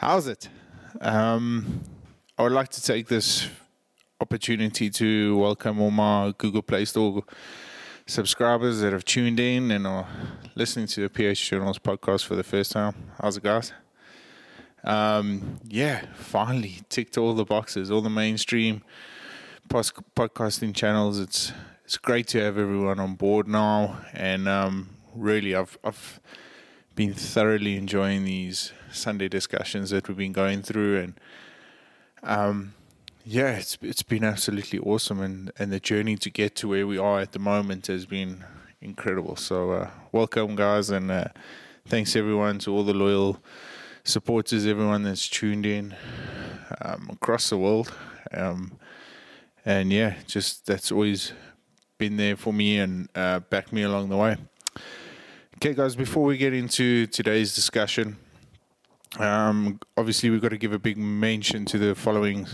[0.00, 0.48] How's it?
[1.00, 1.80] Um,
[2.38, 3.48] I would like to take this
[4.20, 7.24] opportunity to welcome all my Google Play Store
[8.06, 10.06] subscribers that have tuned in and are
[10.54, 12.94] listening to the PH Journals podcast for the first time.
[13.20, 13.72] How's it, guys?
[14.84, 18.82] Um, yeah, finally ticked all the boxes, all the mainstream
[19.68, 21.18] pos- podcasting channels.
[21.18, 21.52] It's
[21.84, 26.20] it's great to have everyone on board now, and um, really, I've I've
[26.98, 31.20] been thoroughly enjoying these Sunday discussions that we've been going through, and
[32.24, 32.74] um,
[33.24, 36.98] yeah, it's it's been absolutely awesome, and and the journey to get to where we
[36.98, 38.44] are at the moment has been
[38.80, 39.36] incredible.
[39.36, 41.28] So, uh, welcome, guys, and uh,
[41.86, 43.40] thanks everyone to all the loyal
[44.02, 45.94] supporters, everyone that's tuned in
[46.80, 47.94] um, across the world.
[48.34, 48.72] Um,
[49.64, 51.32] and yeah, just that's always
[51.96, 54.36] been there for me and uh, backed me along the way.
[55.60, 58.16] Okay, guys, before we get into today's discussion,
[59.18, 62.46] um, obviously we've got to give a big mention to the following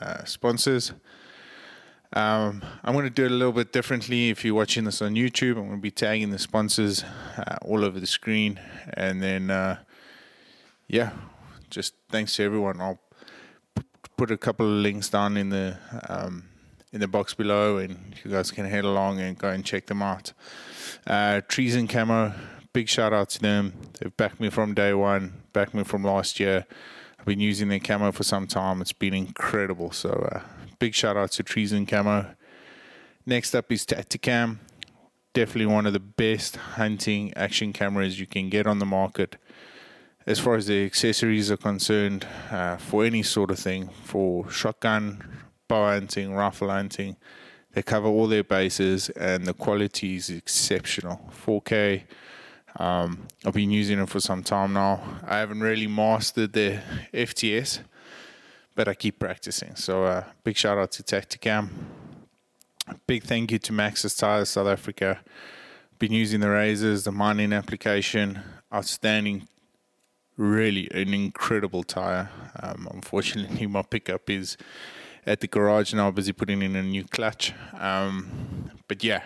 [0.00, 0.92] uh, sponsors.
[2.12, 4.30] Um, I'm going to do it a little bit differently.
[4.30, 7.02] If you're watching this on YouTube, I'm going to be tagging the sponsors
[7.36, 8.60] uh, all over the screen.
[8.92, 9.78] And then, uh,
[10.86, 11.10] yeah,
[11.70, 12.80] just thanks to everyone.
[12.80, 13.00] I'll
[14.16, 15.76] put a couple of links down in the
[16.08, 16.44] um,
[16.92, 20.00] in the box below, and you guys can head along and go and check them
[20.00, 20.32] out.
[21.06, 22.32] Uh, and Camo,
[22.74, 23.72] big shout out to them.
[23.98, 26.66] They've backed me from day one, backed me from last year.
[27.18, 28.82] I've been using their camo for some time.
[28.82, 29.92] It's been incredible.
[29.92, 30.40] So, uh,
[30.78, 32.34] big shout out to Treason Camo.
[33.24, 34.58] Next up is Tacticam.
[35.32, 39.36] Definitely one of the best hunting action cameras you can get on the market.
[40.26, 45.22] As far as the accessories are concerned, uh, for any sort of thing, for shotgun,
[45.68, 47.16] bow hunting, rifle hunting.
[47.72, 51.30] They cover all their bases, and the quality is exceptional.
[51.46, 52.02] 4K.
[52.76, 55.00] Um, I've been using it for some time now.
[55.26, 56.80] I haven't really mastered the
[57.12, 57.80] FTS,
[58.74, 59.76] but I keep practicing.
[59.76, 61.68] So, uh, big shout out to Tacticam.
[63.06, 65.20] Big thank you to Maxxis Tires South Africa.
[65.98, 68.40] Been using the razors, the mining application,
[68.72, 69.48] outstanding
[70.36, 72.30] really an incredible tire.
[72.60, 74.56] Um, unfortunately, my pickup is
[75.26, 77.52] at the garage now, busy putting in a new clutch.
[77.78, 79.22] Um, but yeah,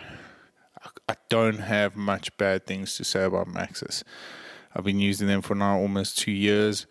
[1.07, 4.03] I, don't have much bad things to say about Maxxis.
[4.75, 6.87] I've been using them for now almost two years.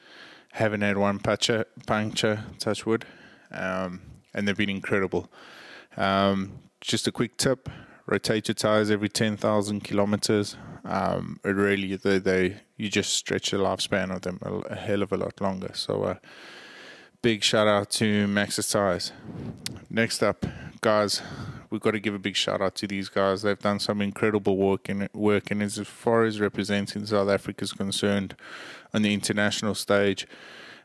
[0.53, 3.05] Haven't had one puncture, puncture touch wood,
[3.51, 4.01] um,
[4.35, 5.31] and they've been incredible.
[5.97, 7.69] Um, just a quick tip:
[8.07, 10.57] rotate your tires every ten thousand kilometers.
[10.85, 15.03] Um, it really they, they you just stretch the lifespan of them a, a hell
[15.03, 15.71] of a lot longer.
[15.75, 16.03] So.
[16.05, 16.15] Uh,
[17.21, 19.13] big shout out to Maxxis Tires.
[19.91, 20.47] Next up,
[20.81, 21.21] guys,
[21.71, 23.43] we've got to give a big shout out to these guys.
[23.43, 27.73] They've done some incredible work in work, and as far as representing South Africa is
[27.73, 28.37] concerned
[28.95, 30.27] on the international stage,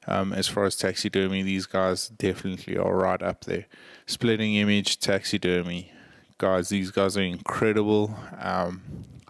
[0.08, 3.66] um, as far as taxidermy, these guys definitely are right up there.
[4.06, 5.92] Splitting image taxidermy,
[6.38, 8.16] guys, these guys are incredible.
[8.40, 8.82] Um,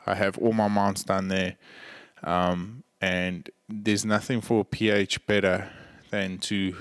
[0.06, 1.56] I have all my mounts done there,
[2.24, 5.70] um, and there's nothing for PH better
[6.10, 6.76] than to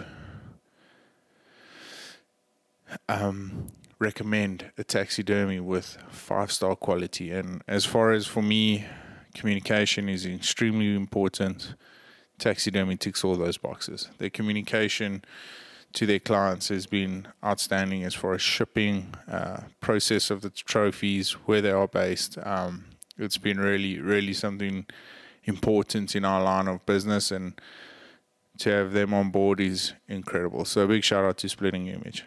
[3.08, 3.68] um,
[4.02, 7.30] recommend a taxidermy with five star quality.
[7.30, 8.84] And as far as for me,
[9.34, 11.74] communication is extremely important.
[12.38, 14.08] Taxidermy ticks all those boxes.
[14.18, 15.24] Their communication
[15.92, 21.32] to their clients has been outstanding as far as shipping, uh, process of the trophies,
[21.46, 22.38] where they are based.
[22.42, 22.86] Um,
[23.18, 24.86] it's been really, really something
[25.44, 27.60] important in our line of business, and
[28.58, 30.64] to have them on board is incredible.
[30.64, 32.24] So, a big shout out to Splitting Image.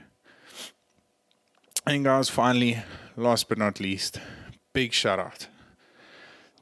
[1.87, 2.79] And guys, finally,
[3.15, 4.19] last but not least,
[4.73, 5.47] big shout out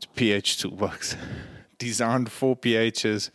[0.01, 1.15] to PH Toolbox,
[1.77, 3.29] designed for PHs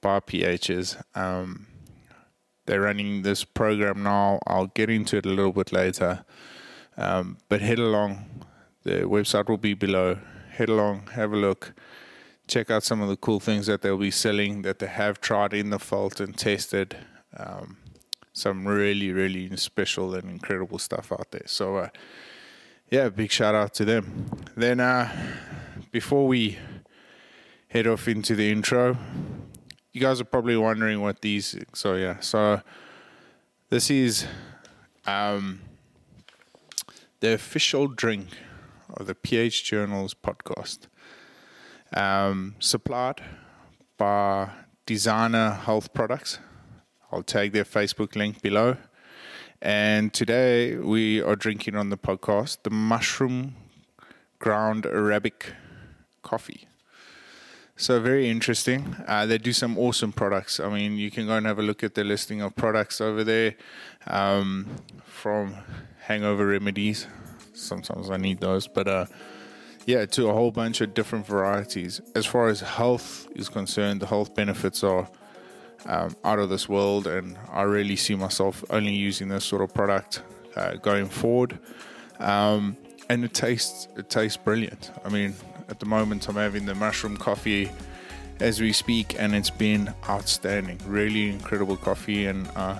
[0.00, 1.02] by PHs.
[1.14, 1.66] Um,
[2.64, 4.38] they're running this program now.
[4.46, 6.24] I'll get into it a little bit later,
[6.96, 8.24] um, but head along.
[8.84, 10.18] The website will be below.
[10.52, 11.74] Head along, have a look,
[12.48, 15.52] check out some of the cool things that they'll be selling that they have tried
[15.52, 16.96] in the vault and tested.
[17.36, 17.76] Um,
[18.40, 21.46] some really, really special and incredible stuff out there.
[21.46, 21.88] So, uh,
[22.90, 24.30] yeah, big shout out to them.
[24.56, 25.10] Then, uh,
[25.92, 26.58] before we
[27.68, 28.96] head off into the intro,
[29.92, 31.56] you guys are probably wondering what these.
[31.74, 32.60] So, yeah, so
[33.68, 34.26] this is
[35.06, 35.60] um,
[37.20, 38.28] the official drink
[38.94, 40.88] of the PH Journals podcast,
[41.94, 43.22] um, supplied
[43.96, 44.50] by
[44.86, 46.38] Designer Health Products.
[47.12, 48.76] I'll tag their Facebook link below.
[49.60, 53.56] And today we are drinking on the podcast the mushroom
[54.38, 55.52] ground Arabic
[56.22, 56.68] coffee.
[57.76, 58.94] So very interesting.
[59.08, 60.60] Uh, they do some awesome products.
[60.60, 63.24] I mean, you can go and have a look at the listing of products over
[63.24, 63.56] there,
[64.06, 64.68] um,
[65.04, 65.56] from
[66.02, 67.06] hangover remedies.
[67.54, 69.06] Sometimes I need those, but uh,
[69.84, 72.00] yeah, to a whole bunch of different varieties.
[72.14, 75.08] As far as health is concerned, the health benefits are
[75.86, 79.72] um, out of this world, and I really see myself only using this sort of
[79.74, 80.22] product
[80.56, 81.58] uh, going forward.
[82.18, 82.76] Um,
[83.08, 84.92] and it tastes it tastes brilliant.
[85.04, 85.34] I mean,
[85.68, 87.70] at the moment, I'm having the mushroom coffee
[88.38, 90.78] as we speak, and it's been outstanding.
[90.86, 92.78] Really incredible coffee, and uh,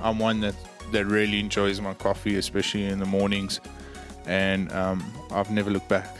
[0.00, 0.54] I'm one that
[0.92, 3.60] that really enjoys my coffee, especially in the mornings.
[4.26, 6.14] And um, I've never looked back.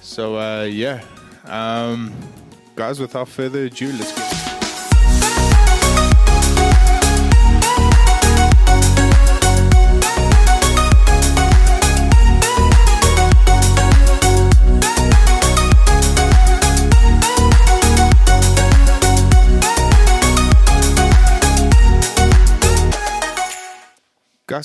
[0.00, 1.02] So uh, yeah,
[1.44, 2.12] um,
[2.74, 2.98] guys.
[2.98, 4.41] Without further ado, let's get.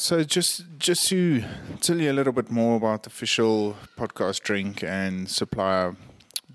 [0.07, 1.43] So just just to
[1.81, 5.97] tell you a little bit more about the official podcast drink and supplier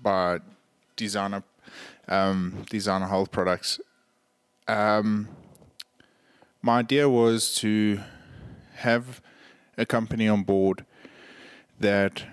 [0.01, 0.39] by
[0.95, 1.43] Designer
[2.07, 3.79] um, Designer Health Products.
[4.67, 5.27] Um,
[6.63, 7.99] my idea was to
[8.77, 9.21] have
[9.77, 10.83] a company on board
[11.79, 12.25] that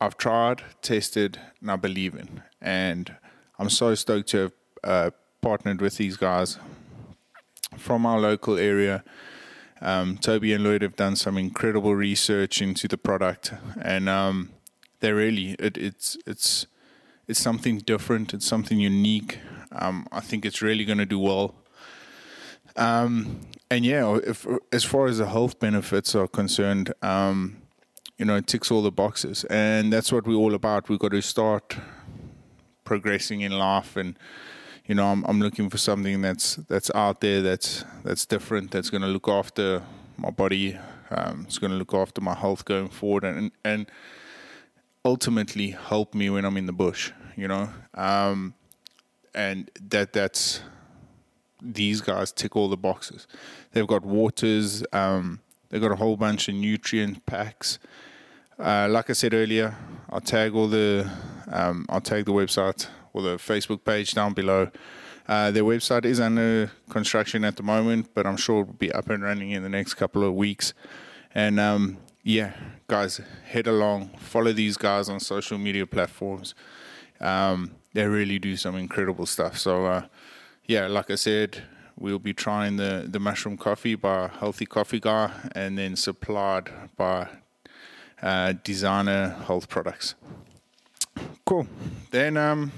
[0.00, 2.42] I've tried, tested, and I believe in.
[2.62, 3.14] And
[3.58, 4.52] I'm so stoked to have
[4.82, 5.10] uh,
[5.42, 6.58] partnered with these guys
[7.76, 9.04] from our local area
[9.80, 14.50] um, Toby and Lloyd have done some incredible research into the product, and um,
[15.00, 16.66] they really it, it's it's
[17.26, 18.34] it's something different.
[18.34, 19.38] It's something unique.
[19.72, 21.54] Um, I think it's really going to do well.
[22.76, 23.40] Um,
[23.70, 27.62] and yeah, if, as far as the health benefits are concerned, um,
[28.18, 30.88] you know, it ticks all the boxes, and that's what we're all about.
[30.88, 31.76] We've got to start
[32.84, 34.18] progressing in life and
[34.90, 38.90] you know, I'm, I'm looking for something that's that's out there, that's that's different, that's
[38.90, 39.84] going to look after
[40.16, 40.76] my body,
[41.10, 43.88] um, it's going to look after my health going forward, and and
[45.04, 47.12] ultimately help me when I'm in the bush.
[47.36, 48.54] You know, um,
[49.32, 50.60] and that that's
[51.62, 53.28] these guys tick all the boxes.
[53.70, 55.38] They've got waters, um,
[55.68, 57.78] they've got a whole bunch of nutrient packs.
[58.58, 59.76] Uh, like I said earlier,
[60.10, 61.08] I'll tag all the
[61.46, 64.70] um, I'll tag the website or the Facebook page down below.
[65.28, 68.90] Uh, their website is under construction at the moment, but I'm sure it will be
[68.92, 70.74] up and running in the next couple of weeks.
[71.34, 72.54] And um, yeah,
[72.88, 76.54] guys, head along, follow these guys on social media platforms.
[77.20, 79.58] Um, they really do some incredible stuff.
[79.58, 80.06] So, uh,
[80.64, 81.62] yeah, like I said,
[81.96, 87.28] we'll be trying the, the mushroom coffee by Healthy Coffee Guy and then supplied by
[88.22, 90.14] uh, Designer Health Products.
[91.44, 91.66] Cool.
[92.10, 92.72] Then, um,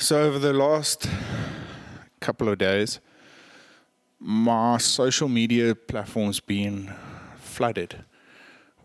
[0.00, 1.08] so over the last
[2.20, 3.00] couple of days,
[4.20, 6.94] my social media platform's been
[7.36, 8.04] flooded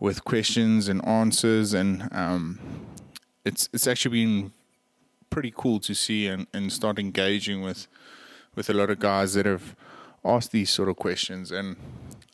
[0.00, 2.58] with questions and answers, and um,
[3.44, 4.52] it's it's actually been
[5.30, 7.86] pretty cool to see and, and start engaging with
[8.56, 9.76] with a lot of guys that have
[10.24, 11.76] asked these sort of questions, and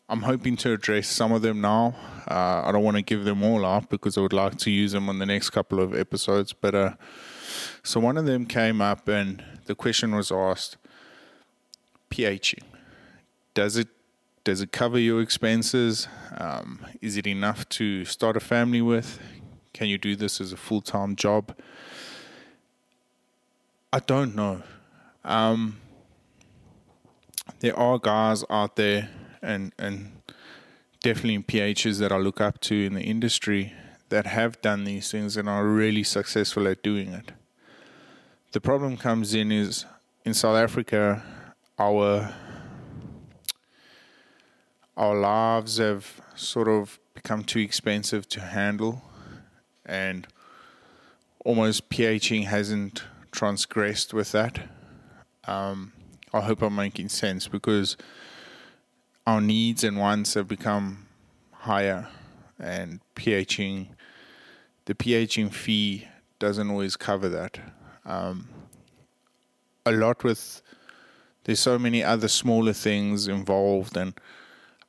[0.09, 1.95] I'm hoping to address some of them now.
[2.27, 4.93] Uh, I don't want to give them all up because I would like to use
[4.93, 6.75] them on the next couple of episodes, but.
[6.75, 6.93] Uh,
[7.83, 10.77] so one of them came up and the question was asked
[12.11, 12.63] pHing.
[13.55, 13.89] Does it
[14.43, 16.09] does it cover your expenses?
[16.37, 19.21] Um, is it enough to start a family with?
[19.73, 21.57] Can you do this as a full time job?
[23.93, 24.63] I don't know.
[25.25, 25.81] Um,
[27.61, 29.11] there are guys out there
[29.43, 30.13] and and
[31.03, 33.73] definitely PHs that I look up to in the industry
[34.09, 37.33] that have done these things and are really successful at doing it
[38.53, 39.87] the problem comes in is
[40.25, 41.23] in South Africa,
[41.79, 42.35] our
[44.97, 49.03] our lives have sort of become too expensive to handle,
[49.87, 50.27] and
[51.45, 54.69] almost pHing hasn't transgressed with that.
[55.45, 55.93] Um,
[56.35, 57.97] I hope I'm making sense because
[59.27, 61.07] our needs and wants have become
[61.53, 62.09] higher,
[62.59, 63.89] and pHing,
[64.87, 66.09] the pHing fee
[66.41, 67.61] doesn't always cover that
[68.05, 68.49] um,
[69.87, 70.63] a lot with
[71.45, 74.15] there's so many other smaller things involved and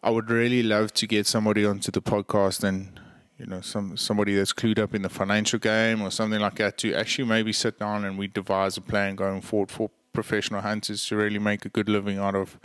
[0.04, 3.00] I would really love to get somebody onto the podcast and
[3.38, 6.78] you know some somebody that's clued up in the financial game or something like that
[6.80, 11.06] to actually maybe sit down and we devise a plan going forward for professional hunters
[11.08, 12.60] to really make a good living out of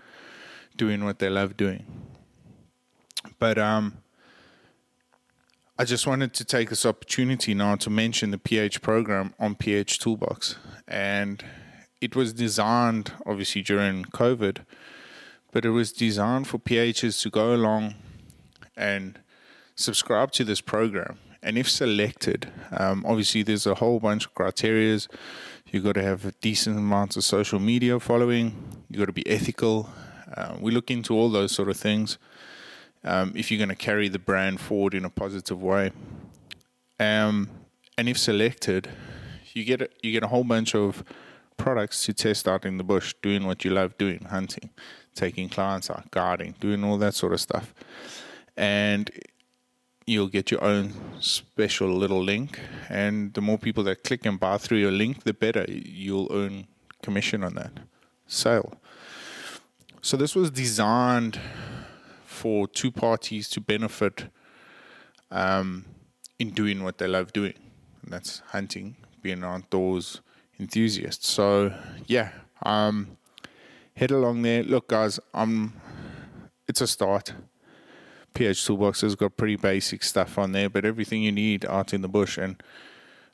[0.77, 1.85] doing what they love doing.
[3.39, 3.99] But um
[5.79, 9.99] I just wanted to take this opportunity now to mention the PH program on PH
[9.99, 10.57] Toolbox.
[10.89, 11.45] And
[12.01, 14.65] it was designed, obviously, during COVID,
[15.53, 17.95] but it was designed for PHs to go along
[18.75, 19.19] and
[19.75, 21.19] subscribe to this program.
[21.43, 25.09] And if selected, um, obviously, there's a whole bunch of criterias.
[25.67, 29.29] You've got to have a decent amount of social media following, you've got to be
[29.29, 29.91] ethical.
[30.35, 32.17] Uh, we look into all those sort of things
[33.07, 35.93] um, if you're going to carry the brand forward in a positive way.
[36.99, 37.49] Um,
[37.97, 38.89] and if selected,
[39.53, 41.03] you get a, you get a whole bunch of
[41.57, 44.71] products to test out in the bush, doing what you love doing, hunting,
[45.15, 47.73] taking clients out, guarding, doing all that sort of stuff.
[48.57, 49.11] And
[50.07, 52.61] you'll get your own special little link.
[52.89, 55.65] And the more people that click and buy through your link, the better.
[55.69, 56.67] You'll earn
[57.03, 57.73] commission on that
[58.27, 58.75] sale.
[60.03, 61.41] So this was designed
[62.37, 64.27] for two parties to benefit
[65.31, 65.87] um,
[66.39, 67.55] in doing what they love doing.
[68.03, 70.21] And that's hunting, being outdoors
[70.61, 71.29] enthusiasts.
[71.29, 71.73] So
[72.07, 72.31] yeah,
[72.63, 73.17] um,
[73.97, 74.63] head along there.
[74.63, 75.73] Look, guys, um,
[76.69, 77.33] it's a start.
[78.35, 82.03] PH Toolbox has got pretty basic stuff on there, but everything you need out in
[82.03, 82.37] the bush.
[82.37, 82.63] And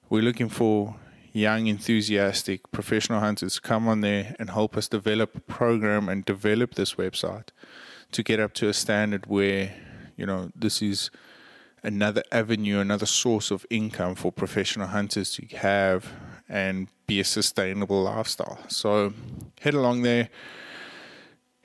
[0.08, 0.94] we're looking for
[1.32, 6.24] young, enthusiastic professional hunters to come on there and help us develop a program and
[6.24, 7.48] develop this website
[8.12, 9.74] to get up to a standard where
[10.16, 11.10] you know this is
[11.82, 16.12] another avenue, another source of income for professional hunters to have
[16.48, 18.58] and be a sustainable lifestyle.
[18.68, 19.12] So
[19.60, 20.28] head along there.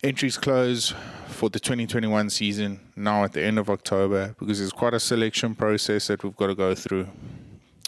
[0.03, 0.93] Entries close
[1.27, 5.55] for the 2021 season now at the end of October because there's quite a selection
[5.55, 7.07] process that we've got to go through,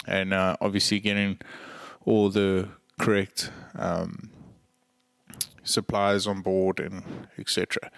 [0.07, 1.39] and uh, obviously getting
[2.05, 2.67] all the
[2.99, 4.31] correct um,
[5.63, 7.91] suppliers on board and etc.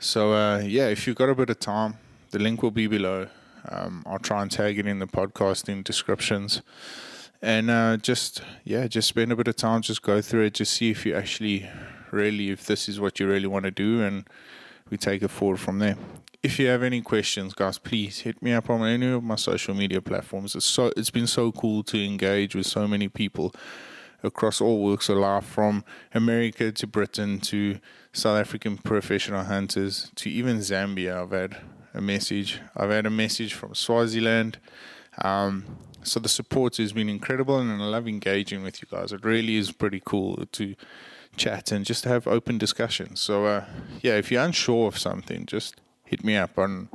[0.00, 1.94] So uh, yeah, if you've got a bit of time,
[2.30, 3.26] the link will be below.
[3.68, 6.62] Um, I'll try and tag it in the podcasting descriptions,
[7.42, 10.74] and uh, just yeah, just spend a bit of time, just go through it, just
[10.74, 11.68] see if you actually
[12.12, 14.28] really, if this is what you really want to do, and
[14.88, 15.96] we take it forward from there.
[16.44, 19.74] If you have any questions, guys, please hit me up on any of my social
[19.74, 20.54] media platforms.
[20.54, 23.52] It's so it's been so cool to engage with so many people
[24.22, 27.78] across all walks of life, from America to Britain to
[28.12, 31.22] South African professional hunters to even Zambia.
[31.22, 31.56] I've had
[31.94, 32.60] a message.
[32.76, 34.58] I've had a message from Swaziland.
[35.22, 39.12] Um, so the support has been incredible, and I love engaging with you guys.
[39.12, 40.74] It really is pretty cool to
[41.36, 43.20] chat and just have open discussions.
[43.20, 43.64] So uh,
[44.00, 46.88] yeah, if you're unsure of something, just hit me up, and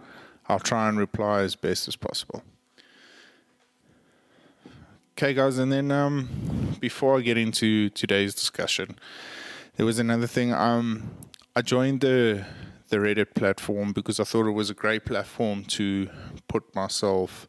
[0.47, 2.43] I'll try and reply as best as possible.
[5.15, 8.98] Okay, guys, and then um, before I get into today's discussion,
[9.75, 10.51] there was another thing.
[10.51, 11.12] Um,
[11.55, 12.43] I joined the
[12.89, 16.10] the Reddit platform because I thought it was a great platform to
[16.48, 17.48] put myself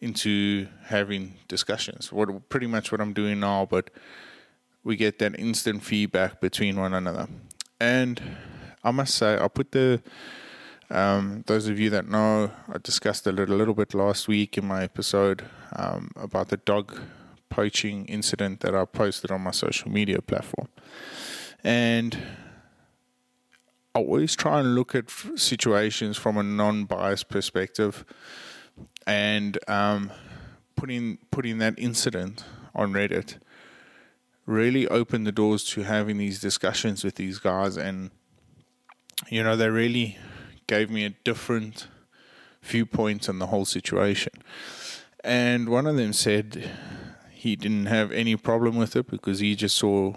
[0.00, 2.10] into having discussions.
[2.10, 3.90] What pretty much what I'm doing now, but
[4.82, 7.28] we get that instant feedback between one another.
[7.78, 8.18] And
[8.82, 10.00] I must say, I put the
[10.90, 14.66] um, those of you that know, I discussed it a little bit last week in
[14.66, 15.44] my episode
[15.76, 16.98] um, about the dog
[17.50, 20.68] poaching incident that I posted on my social media platform.
[21.62, 22.18] And
[23.94, 28.04] I always try and look at situations from a non biased perspective
[29.06, 30.10] and um,
[30.76, 33.38] putting, putting that incident on Reddit
[34.46, 38.10] really opened the doors to having these discussions with these guys and
[39.28, 40.16] you know they really
[40.68, 41.88] gave me a different
[42.62, 44.32] viewpoint on the whole situation.
[45.24, 46.70] And one of them said
[47.32, 50.14] he didn't have any problem with it because he just saw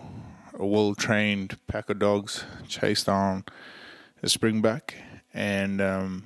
[0.53, 3.46] a well trained pack of dogs chase down
[4.22, 4.93] a springbuck
[5.34, 6.24] and um,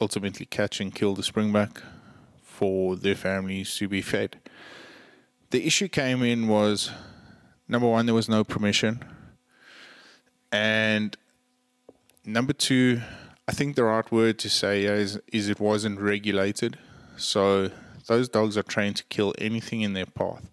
[0.00, 1.82] ultimately catch and kill the springbuck
[2.42, 4.38] for their families to be fed.
[5.50, 6.90] The issue came in was
[7.66, 9.04] number one, there was no permission.
[10.52, 11.16] And
[12.24, 13.00] number two,
[13.48, 16.78] I think the right word to say is, is it wasn't regulated.
[17.16, 17.70] So
[18.06, 20.50] those dogs are trained to kill anything in their path.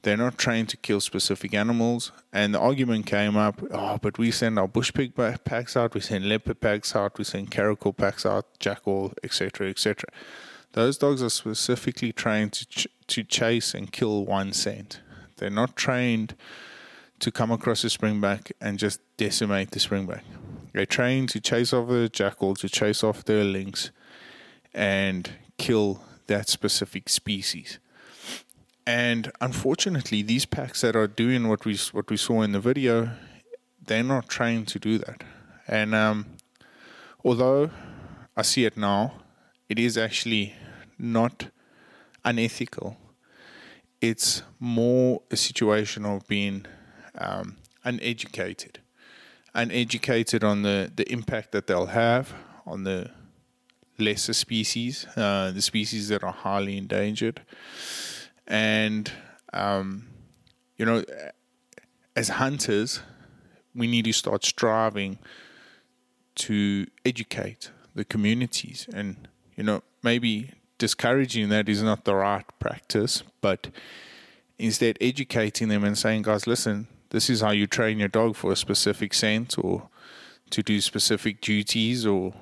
[0.00, 2.10] They're not trained to kill specific animals.
[2.32, 5.14] And the argument came up, oh, but we send our bush pig
[5.44, 10.08] packs out, we send leopard packs out, we send caracal packs out, jackal, etc., etc.
[10.72, 15.00] Those dogs are specifically trained to ch- to chase and kill one scent.
[15.36, 16.34] They're not trained
[17.20, 20.22] to come across a springbuck and just decimate the springbuck.
[20.74, 23.92] They train to chase off the jackal, to chase off the lynx,
[24.74, 27.78] and kill that specific species.
[28.86, 33.10] And unfortunately, these packs that are doing what we what we saw in the video,
[33.86, 35.22] they're not trained to do that.
[35.68, 36.26] And um,
[37.24, 37.70] although
[38.36, 39.14] I see it now,
[39.68, 40.54] it is actually
[40.98, 41.50] not
[42.24, 42.96] unethical.
[44.00, 46.66] It's more a situation of being
[47.16, 48.80] um, uneducated,
[49.54, 52.34] uneducated on the, the impact that they'll have
[52.66, 53.10] on the
[53.98, 57.42] lesser species, uh, the species that are highly endangered.
[58.46, 59.10] And,
[59.52, 60.08] um,
[60.76, 61.04] you know,
[62.16, 63.00] as hunters,
[63.74, 65.18] we need to start striving
[66.36, 68.88] to educate the communities.
[68.92, 73.68] And, you know, maybe discouraging that is not the right practice, but
[74.58, 78.50] instead educating them and saying, guys, listen, this is how you train your dog for
[78.50, 79.88] a specific scent or
[80.50, 82.34] to do specific duties or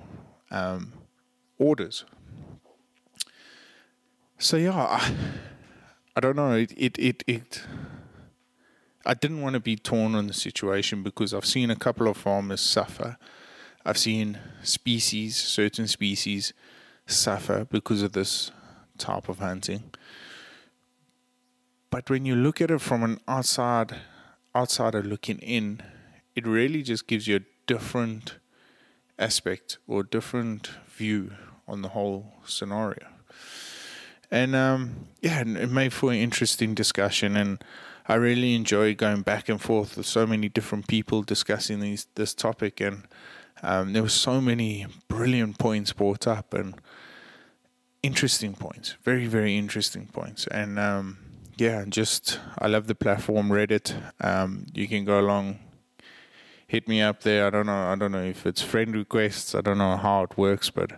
[0.50, 0.94] um,
[1.58, 2.06] orders.
[4.38, 5.14] So yeah, I,
[6.16, 6.52] I don't know.
[6.52, 7.62] It, it it it.
[9.04, 12.16] I didn't want to be torn on the situation because I've seen a couple of
[12.16, 13.18] farmers suffer.
[13.84, 16.54] I've seen species, certain species,
[17.04, 18.50] suffer because of this
[18.96, 19.92] type of hunting.
[21.90, 23.96] But when you look at it from an outside
[24.54, 25.80] outsider looking in,
[26.34, 28.38] it really just gives you a different
[29.18, 31.32] aspect or different view
[31.68, 33.06] on the whole scenario.
[34.30, 37.62] And um, yeah, it made for an interesting discussion, and
[38.08, 42.34] I really enjoy going back and forth with so many different people discussing these this
[42.34, 43.02] topic, and
[43.62, 46.74] um, there were so many brilliant points brought up and
[48.02, 51.18] interesting points, very very interesting points, and um,
[51.56, 53.94] yeah, just I love the platform Reddit.
[54.20, 55.58] Um, you can go along
[56.72, 57.46] hit me up there.
[57.46, 57.92] I don't know.
[57.92, 59.54] I don't know if it's friend requests.
[59.54, 60.90] I don't know how it works, but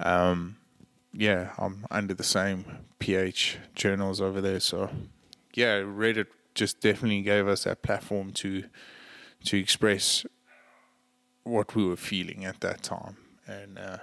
[0.00, 0.56] um,
[1.12, 2.64] yeah, I'm under the same
[2.98, 4.58] PH journals over there.
[4.58, 4.90] So
[5.54, 8.64] yeah, Reddit just definitely gave us that platform to
[9.44, 10.26] to express
[11.44, 13.98] what we were feeling at that time, and uh,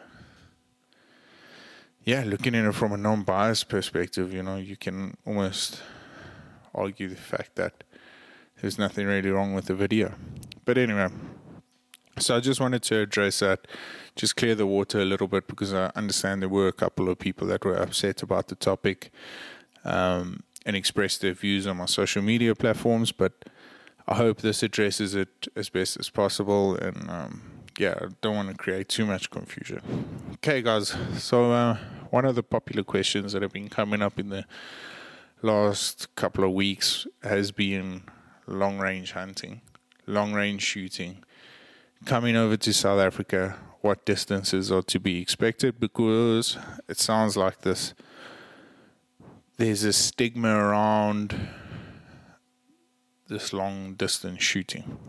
[2.06, 5.82] yeah, looking at it from a non-biased perspective, you know, you can almost
[6.74, 7.84] argue the fact that
[8.62, 10.14] there's nothing really wrong with the video.
[10.66, 11.10] But anyway,
[12.20, 13.68] so I just wanted to address that,
[14.16, 17.18] just clear the water a little bit because I understand there were a couple of
[17.18, 19.12] people that were upset about the topic
[19.84, 23.12] um, and expressed their views on my social media platforms.
[23.12, 23.46] But
[24.08, 26.76] I hope this addresses it as best as possible.
[26.76, 27.42] And um,
[27.78, 29.82] yeah, I don't want to create too much confusion.
[30.36, 30.96] Okay, guys.
[31.18, 31.78] So uh,
[32.10, 34.46] one of the popular questions that have been coming up in the
[35.42, 38.04] last couple of weeks has been
[38.48, 39.62] long range hunting
[40.08, 41.24] long range shooting.
[42.06, 45.80] Coming over to South Africa, what distances are to be expected?
[45.80, 46.58] Because
[46.88, 47.94] it sounds like this.
[49.58, 51.50] There's a stigma around
[53.28, 55.00] this long distance shooting,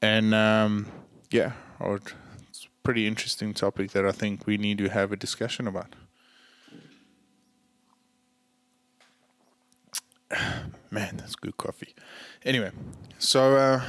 [0.00, 0.86] and um,
[1.32, 2.00] yeah, or
[2.48, 5.94] it's a pretty interesting topic that I think we need to have a discussion about.
[10.90, 11.94] Man, that's good coffee.
[12.44, 12.70] Anyway,
[13.18, 13.82] so uh,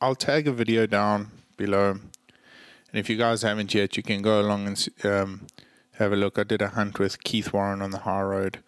[0.00, 1.90] I'll tag a video down below.
[1.90, 5.46] And if you guys haven't yet, you can go along and um,
[5.94, 6.38] have a look.
[6.38, 8.58] I did a hunt with Keith Warren on the High Road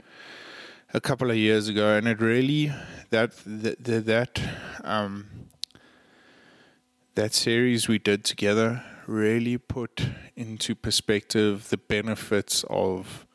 [0.94, 2.72] a couple of years ago, and it really
[3.10, 4.40] that that that
[4.84, 5.26] um,
[7.14, 13.26] that series we did together really put into perspective the benefits of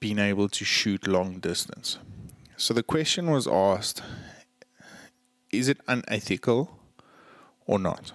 [0.00, 1.98] being able to shoot long distance.
[2.56, 4.02] So the question was asked
[5.50, 6.78] is it unethical
[7.66, 8.12] or not?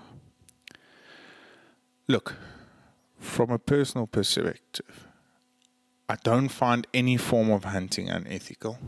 [2.08, 2.36] Look,
[3.19, 5.08] from a personal perspective,
[6.10, 8.80] I don't find any form of hunting unethical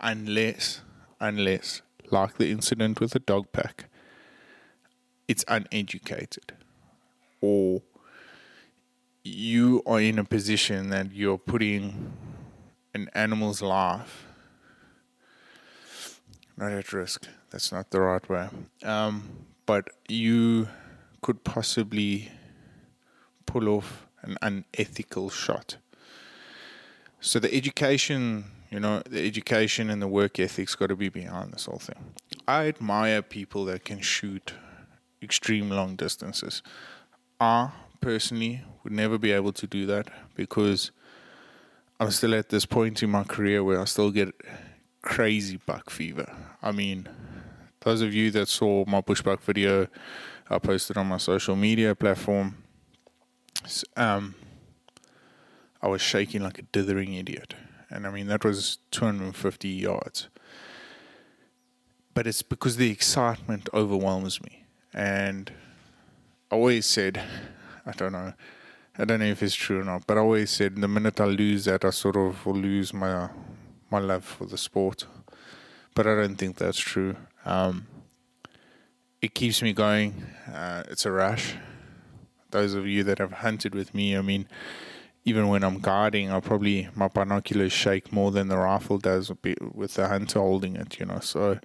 [0.00, 0.80] unless,
[1.20, 3.88] unless, like the incident with the dog pack,
[5.28, 6.52] it's uneducated
[7.40, 7.82] or
[9.24, 12.12] you are in a position that you're putting
[12.94, 14.26] an animal's life
[16.56, 17.28] not at risk.
[17.50, 18.48] That's not the right way.
[18.82, 20.68] Um, but you
[21.20, 22.30] could possibly
[23.44, 25.76] pull off an unethical shot.
[27.20, 31.52] So the education, you know, the education and the work ethic's got to be behind
[31.52, 32.14] this whole thing.
[32.46, 34.54] I admire people that can shoot
[35.26, 36.62] extreme long distances.
[37.40, 40.92] I personally would never be able to do that because
[41.98, 44.32] I'm still at this point in my career where I still get
[45.02, 46.30] crazy buck fever.
[46.62, 47.08] I mean,
[47.80, 49.88] those of you that saw my bushbuck video
[50.48, 52.62] I posted on my social media platform,
[53.96, 54.36] um,
[55.82, 57.54] I was shaking like a dithering idiot.
[57.90, 60.28] And I mean, that was 250 yards.
[62.14, 64.65] But it's because the excitement overwhelms me.
[64.96, 65.52] And
[66.50, 67.22] I always said,
[67.86, 68.32] I don't know
[68.98, 71.26] I don't know if it's true or not, but I always said the minute I
[71.26, 73.28] lose that, I sort of will lose my
[73.90, 75.06] my love for the sport.
[75.94, 77.16] But I don't think that's true.
[77.44, 77.86] Um,
[79.20, 80.24] it keeps me going.
[80.50, 81.56] Uh, it's a rush.
[82.52, 84.48] Those of you that have hunted with me, I mean,
[85.26, 89.30] even when I'm guarding, I probably my binoculars shake more than the rifle does
[89.74, 90.98] with the hunter holding it.
[90.98, 91.58] You know, so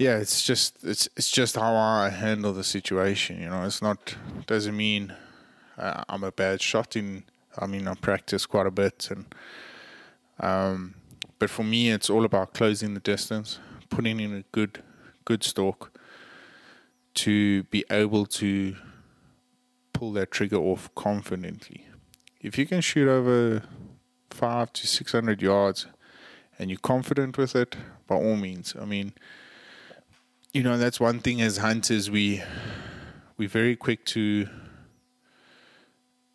[0.00, 3.40] yeah, it's just it's it's just how I handle the situation.
[3.40, 5.14] You know, it's not doesn't mean
[5.78, 6.96] uh, I'm a bad shot.
[6.96, 7.24] In
[7.58, 9.26] I mean, I practice quite a bit, and
[10.40, 10.94] um,
[11.38, 13.58] but for me, it's all about closing the distance,
[13.90, 14.82] putting in a good
[15.24, 15.92] good stalk
[17.12, 18.76] to be able to
[19.92, 21.86] pull that trigger off confidently
[22.40, 23.62] if you can shoot over
[24.30, 25.86] five to six hundred yards
[26.58, 28.74] and you're confident with it, by all means.
[28.80, 29.12] I mean,
[30.52, 32.42] you know, that's one thing as hunters we
[33.36, 34.48] we're very quick to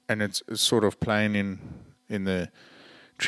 [0.08, 1.60] and it's, sort of playing in
[2.10, 2.49] in the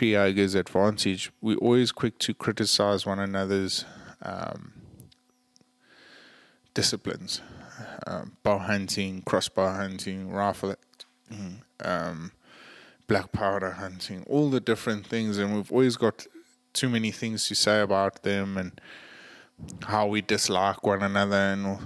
[0.01, 1.31] ogre's advantage.
[1.41, 3.85] We're always quick to criticize one another's
[4.21, 4.73] um,
[6.73, 7.41] disciplines.
[8.05, 10.75] Um, bow hunting, crossbow hunting, rifle,
[11.83, 12.31] um,
[13.07, 16.25] black powder hunting, all the different things, and we've always got
[16.73, 18.79] too many things to say about them and
[19.83, 21.79] how we dislike one another and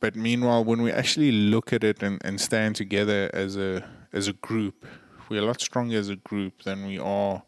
[0.00, 4.28] but meanwhile when we actually look at it and, and stand together as a as
[4.28, 4.86] a group
[5.28, 7.42] we're a lot stronger as a group than we are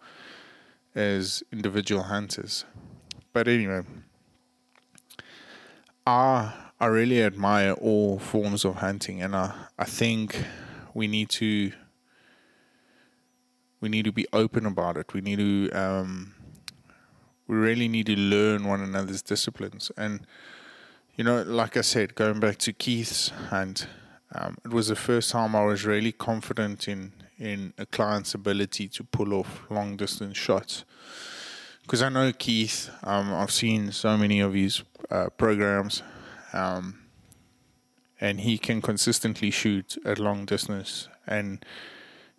[0.95, 2.65] as individual hunters
[3.33, 3.83] but anyway
[6.07, 10.45] I I really admire all forms of hunting and I, I think
[10.93, 11.73] we need to
[13.81, 15.13] we need to be open about it.
[15.15, 16.35] We need to um,
[17.47, 19.91] we really need to learn one another's disciplines.
[19.97, 20.27] And
[21.15, 23.87] you know, like I said, going back to Keith's hunt,
[24.35, 28.89] um, it was the first time I was really confident in in a client's ability
[28.89, 30.85] to pull off long distance shots.
[31.83, 36.03] Because I know Keith, um, I've seen so many of his uh, programs,
[36.53, 36.99] um,
[38.21, 41.65] and he can consistently shoot at long distance and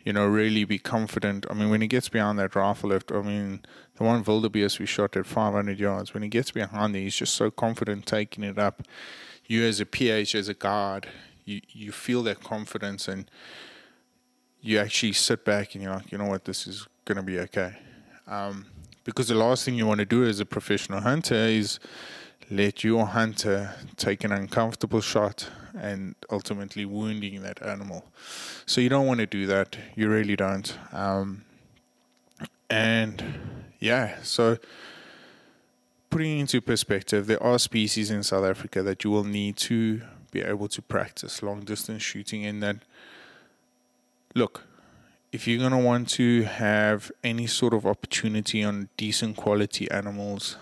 [0.08, 1.46] you know, really be confident.
[1.50, 3.66] I mean, when he gets beyond that rifle lift, I mean,
[3.98, 7.36] the one wildebeest we shot at 500 yards, when he gets behind there, he's just
[7.36, 8.84] so confident taking it up.
[9.48, 11.08] You, as a PH, as a guard,
[11.46, 13.30] you, you feel that confidence and
[14.62, 17.40] you actually sit back and you're like, you know what, this is going to be
[17.40, 17.78] okay.
[18.28, 18.66] Um,
[19.04, 21.80] because the last thing you want to do as a professional hunter is
[22.52, 28.06] let your hunter take an uncomfortable shot and ultimately wounding that animal.
[28.66, 29.78] So you don't want to do that.
[29.96, 30.78] You really don't.
[30.92, 31.44] Um,
[32.70, 33.24] and
[33.80, 34.58] yeah, so
[36.10, 40.42] putting into perspective, there are species in South Africa that you will need to be
[40.42, 42.78] able to practice long distance shooting in that
[44.36, 44.64] look
[45.32, 50.58] if you're going to want to have any sort of opportunity on decent quality animals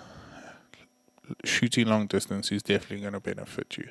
[1.43, 3.89] shooting long distance is definitely going to benefit you.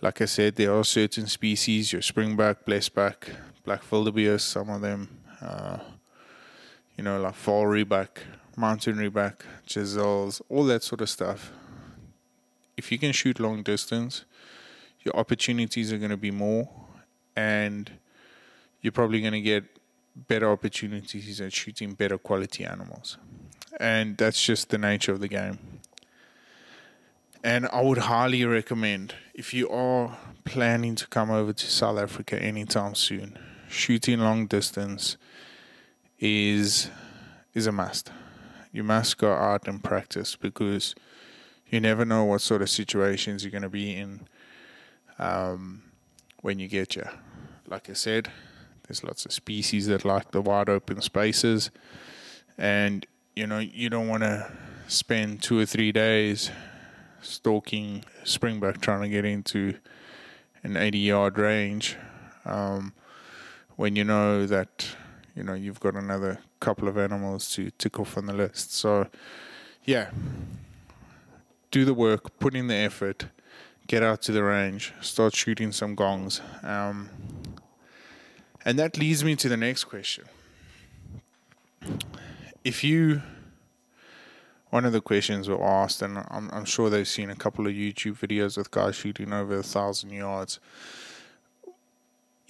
[0.00, 3.28] Like I said, there are certain species, your springbuck, blesbuck,
[3.64, 5.08] black wildebeest, some of them,
[5.40, 5.78] uh,
[6.96, 8.08] you know, like vaal rhebok,
[8.56, 11.50] mountain rhebok, chisels, all that sort of stuff.
[12.76, 14.24] If you can shoot long distance,
[15.00, 16.68] your opportunities are going to be more,
[17.36, 17.90] and
[18.80, 19.64] you're probably going to get
[20.28, 23.16] better opportunities at shooting better quality animals.
[23.80, 25.58] And that's just the nature of the game.
[27.42, 32.40] And I would highly recommend if you are planning to come over to South Africa
[32.40, 35.16] anytime soon, shooting long distance
[36.22, 36.88] is
[37.52, 38.10] is a must.
[38.72, 40.94] You must go out and practice because
[41.66, 44.20] you never know what sort of situations you're going to be in
[45.18, 45.82] um,
[46.40, 47.10] when you get here.
[47.66, 48.30] Like I said,
[48.86, 51.70] there's lots of species that like the wide open spaces,
[52.56, 53.04] and
[53.34, 54.50] you know you don't want to
[54.86, 56.50] spend two or three days
[57.20, 59.74] stalking springbuck trying to get into
[60.62, 61.96] an 80 yard range
[62.44, 62.92] um,
[63.76, 64.86] when you know that
[65.34, 68.74] you know you've got another couple of animals to tick off on the list.
[68.74, 69.08] So
[69.84, 70.10] yeah.
[71.70, 73.26] Do the work put in the effort
[73.86, 76.40] get out to the range start shooting some gongs.
[76.62, 77.10] Um,
[78.64, 80.24] and that leads me to the next question.
[82.64, 83.22] If you
[84.70, 87.74] one of the questions were asked, and I'm, I'm sure they've seen a couple of
[87.74, 90.60] YouTube videos with guys shooting over a thousand yards.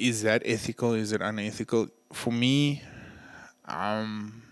[0.02, 0.94] Is that ethical?
[0.94, 1.86] Is it unethical?
[2.12, 2.82] For me,
[3.66, 4.42] um,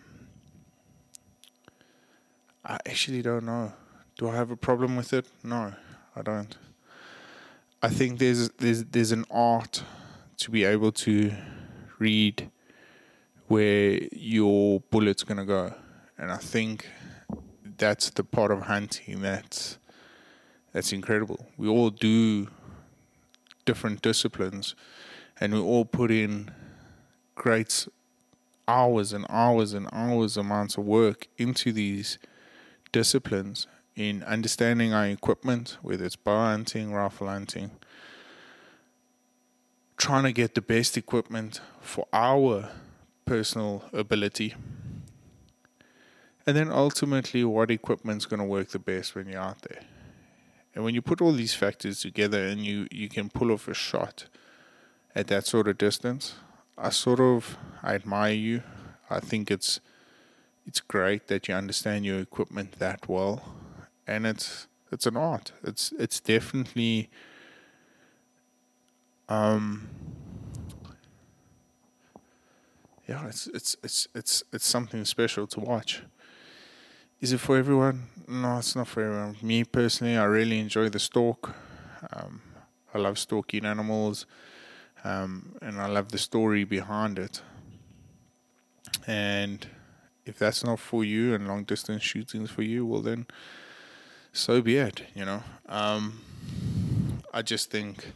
[2.64, 3.72] I actually don't know.
[4.16, 5.26] Do I have a problem with it?
[5.42, 5.74] No,
[6.14, 6.56] I don't.
[7.82, 9.82] I think there's there's there's an art
[10.36, 11.32] to be able to
[11.98, 12.48] read
[13.48, 15.74] where your bullet's to go.
[16.16, 16.86] And I think
[17.76, 19.78] that's the part of hunting that's
[20.72, 21.44] that's incredible.
[21.56, 22.46] We all do
[23.64, 24.76] different disciplines
[25.40, 26.50] and we all put in
[27.34, 27.88] great
[28.68, 32.18] hours and hours and hours amounts of work into these
[32.92, 37.70] disciplines in understanding our equipment, whether it's bow hunting, rifle hunting,
[39.96, 42.68] trying to get the best equipment for our
[43.24, 44.54] personal ability.
[46.46, 49.82] And then ultimately, what equipment's going to work the best when you're out there.
[50.74, 53.74] And when you put all these factors together and you, you can pull off a
[53.74, 54.26] shot
[55.14, 56.34] at that sort of distance,
[56.78, 58.62] I sort of I admire you.
[59.08, 59.80] I think it's
[60.66, 63.42] it's great that you understand your equipment that well,
[64.06, 65.52] and it's it's an art.
[65.62, 67.10] It's it's definitely
[69.28, 69.88] um
[73.08, 76.02] yeah, it's it's it's it's it's something special to watch.
[77.20, 78.04] Is it for everyone?
[78.28, 79.36] No, it's not for everyone.
[79.42, 81.54] Me personally, I really enjoy the stalk.
[82.12, 82.40] Um,
[82.94, 84.26] I love stalking animals,
[85.04, 87.42] um, and I love the story behind it.
[89.06, 89.66] And
[90.26, 93.26] if that's not for you and long distance shooting is for you, well then,
[94.32, 95.04] so be it.
[95.14, 96.20] You know, um,
[97.32, 98.12] I just think,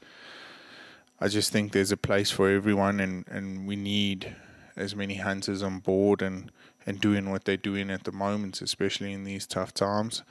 [1.20, 4.36] I just think there's a place for everyone, and and we need
[4.76, 6.50] as many hunters on board and
[6.86, 10.22] and doing what they're doing at the moment, especially in these tough times.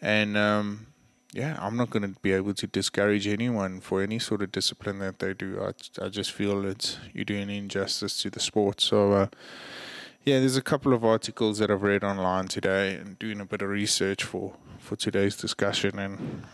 [0.00, 0.86] And um,
[1.32, 4.98] yeah, I'm not going to be able to discourage anyone for any sort of discipline
[4.98, 5.60] that they do.
[5.62, 8.82] I, I just feel it's you're doing injustice to the sport.
[8.82, 9.26] So uh,
[10.24, 13.62] yeah, there's a couple of articles that I've read online today and doing a bit
[13.62, 16.44] of research for for today's discussion and.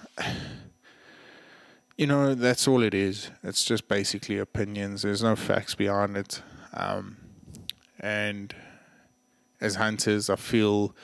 [1.97, 3.33] You know, that's all it is.
[3.43, 5.03] It's just basically opinions.
[5.03, 6.43] There's no facts behind it.
[6.73, 7.17] Um,
[7.99, 8.55] and
[9.61, 10.95] as hunters, I feel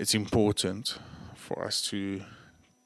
[0.00, 0.98] it's important
[1.36, 2.22] for us to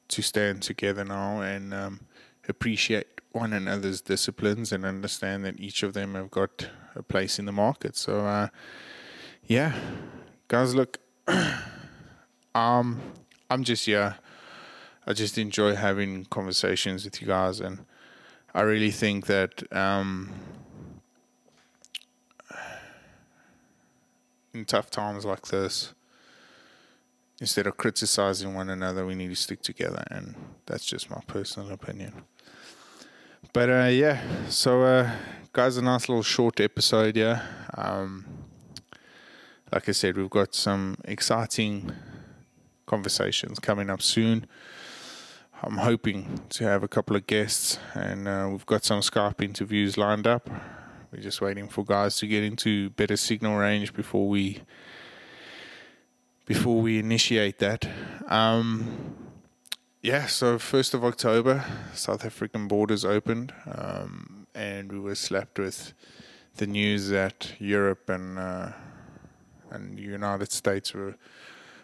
[0.09, 2.01] to stand together now and um,
[2.49, 7.45] appreciate one another's disciplines and understand that each of them have got a place in
[7.45, 7.97] the market.
[7.97, 8.49] So, uh,
[9.45, 9.75] yeah,
[10.49, 10.99] guys, look,
[12.55, 13.01] um,
[13.51, 14.15] I'm just yeah,
[15.07, 17.85] I just enjoy having conversations with you guys, and
[18.55, 20.33] I really think that um,
[24.55, 25.93] in tough times like this,
[27.41, 30.35] instead of criticizing one another, we need to stick together, and
[30.67, 32.13] that's just my personal opinion.
[33.53, 35.11] But uh, yeah, so uh,
[35.53, 37.43] guys, a nice little short episode here.
[37.75, 38.25] Um,
[39.73, 41.93] like I said, we've got some exciting
[42.87, 44.47] conversations coming up soon.
[45.63, 49.97] I'm hoping to have a couple of guests, and uh, we've got some Skype interviews
[49.97, 50.51] lined up.
[51.11, 54.61] We're just waiting for guys to get into better signal range before we
[56.47, 57.87] before we initiate that.
[58.29, 59.15] Um,
[60.03, 65.93] yeah, so first of October, South African borders opened, um, and we were slapped with
[66.57, 68.73] the news that Europe and uh,
[69.71, 71.17] and the United States were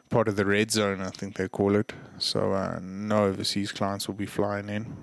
[0.08, 1.92] part of the red zone, I think they call it.
[2.18, 4.96] So uh, no overseas clients will be flying in,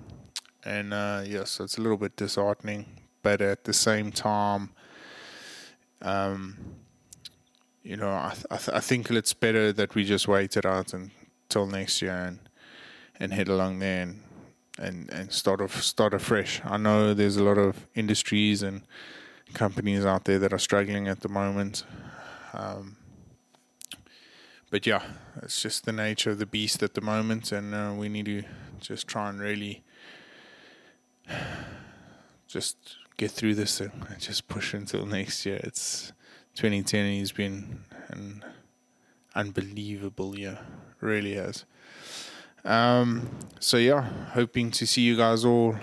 [0.66, 2.86] and uh, yeah, so it's a little bit disheartening
[3.22, 4.72] but at the same time,
[6.02, 6.58] um,
[7.90, 10.64] you know, I th- I, th- I, think it's better that we just wait it
[10.64, 12.40] out until next year and
[13.20, 14.22] and head along there and
[14.78, 16.62] and and start off start afresh.
[16.64, 18.84] I know there's a lot of industries and
[19.56, 21.84] companies out there that are struggling at the moment.
[22.54, 22.98] Um,
[24.70, 25.02] but yeah,
[25.42, 28.44] it's just the nature of the beast at the moment, and uh, we need to
[28.80, 29.82] just try and really
[32.48, 32.78] just
[33.18, 35.60] get through this and just push until next year.
[35.64, 36.14] It's
[36.60, 38.44] 2010 has been an
[39.34, 40.60] unbelievable year,
[41.00, 41.64] really has.
[42.66, 43.30] Um,
[43.62, 44.02] so yeah,
[44.34, 45.78] hoping to see you guys all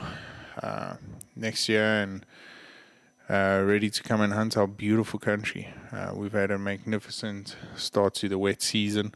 [0.63, 0.97] uh,
[1.35, 2.27] next year and
[3.31, 5.73] uh, ready to come and hunt our beautiful country.
[5.91, 9.15] Uh, we've had a magnificent start to the wet season.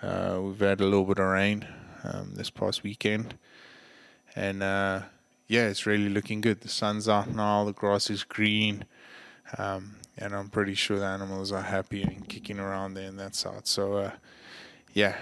[0.00, 1.66] Uh, we've had a little bit of rain
[2.04, 3.34] um, this past weekend,
[4.36, 5.00] and uh,
[5.48, 6.60] yeah, it's really looking good.
[6.60, 8.84] The sun's out now, the grass is green,
[9.58, 13.34] um, and I'm pretty sure the animals are happy and kicking around there in that
[13.34, 13.66] side.
[13.66, 14.10] So, uh,
[14.92, 15.16] yeah,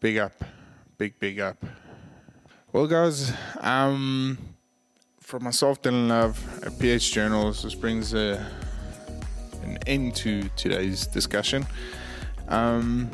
[0.00, 0.32] big up,
[0.98, 1.64] big, big up.
[2.72, 4.38] Well, guys, um,
[5.20, 8.46] from myself, Dylan Love, at PH Journals, this brings a,
[9.62, 11.66] an end to today's discussion.
[12.48, 13.10] Um,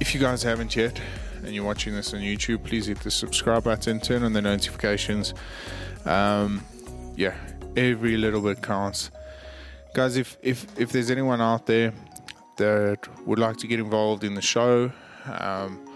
[0.00, 1.00] if you guys haven't yet,
[1.42, 5.32] and you're watching this on YouTube, please hit the subscribe button, turn on the notifications.
[6.04, 6.62] Um,
[7.16, 7.34] yeah,
[7.76, 9.12] Every little bit counts,
[9.94, 10.16] guys.
[10.16, 11.92] If if if there's anyone out there
[12.56, 14.92] that would like to get involved in the show.
[15.26, 15.86] Um,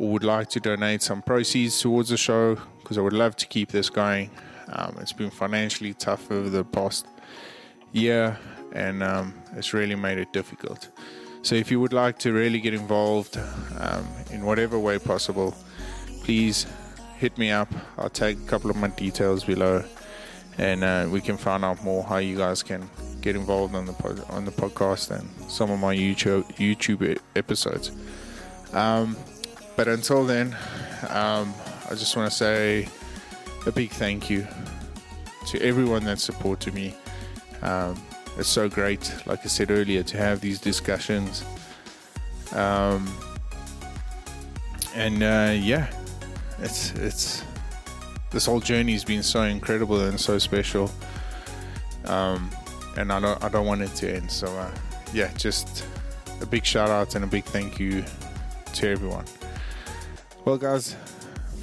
[0.00, 3.46] or would like to donate some proceeds towards the show because I would love to
[3.46, 4.30] keep this going.
[4.72, 7.06] Um, it's been financially tough over the past
[7.92, 8.38] year
[8.72, 10.88] and um, it's really made it difficult.
[11.42, 13.38] So, if you would like to really get involved
[13.78, 15.54] um, in whatever way possible,
[16.22, 16.66] please
[17.18, 17.68] hit me up.
[17.98, 19.84] I'll tag a couple of my details below
[20.60, 22.88] and uh, we can find out more how you guys can
[23.22, 27.90] get involved on the on the podcast and some of my YouTube YouTube episodes.
[28.74, 29.16] Um,
[29.74, 30.54] but until then,
[31.08, 31.54] um,
[31.86, 32.88] I just want to say
[33.66, 34.46] a big thank you
[35.48, 36.94] to everyone that supported me.
[37.62, 37.98] Um,
[38.36, 41.42] it's so great, like I said earlier, to have these discussions.
[42.52, 43.10] Um,
[44.94, 45.90] and uh, yeah,
[46.58, 47.44] it's it's
[48.30, 50.90] this whole journey has been so incredible and so special.
[52.04, 52.50] Um,
[52.96, 54.30] and I don't I don't want it to end.
[54.30, 54.70] So uh,
[55.12, 55.86] yeah, just
[56.40, 58.04] a big shout out and a big thank you
[58.74, 59.24] to everyone.
[60.44, 60.96] Well, guys,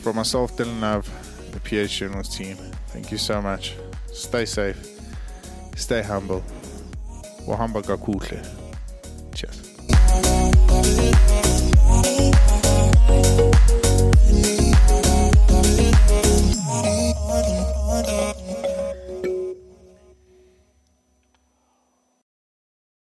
[0.02, 1.10] for myself, Dylan Love,
[1.52, 2.56] the PH Journals team,
[2.88, 3.76] thank you so much.
[4.12, 4.78] Stay safe,
[5.76, 6.44] stay humble.
[7.48, 7.82] Wahamba.
[8.28, 8.57] Cheers.